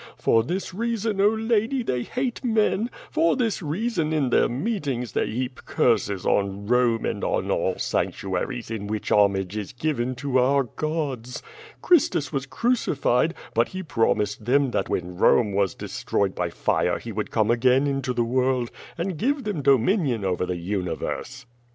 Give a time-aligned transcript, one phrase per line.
[0.17, 5.27] For this reason, oh, lady, they hate men; for this reason in their meetings they
[5.27, 10.63] heap curses on Rome and on all sanctuaries in which homage is given to our
[10.63, 11.43] gods.
[11.83, 17.11] Christus was crucified, but he promised them that when Rome was destroyed by fire he
[17.11, 21.45] would come again into the world, and give them dominion over the universe.